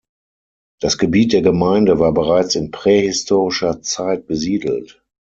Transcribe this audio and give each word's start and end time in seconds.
Das 0.79 0.97
Gebiet 0.97 1.31
der 1.31 1.43
Gemeinde 1.43 1.99
war 1.99 2.11
bereits 2.11 2.55
in 2.55 2.71
prähistorischer 2.71 3.83
Zeit 3.83 4.25
besiedelt. 4.25 5.05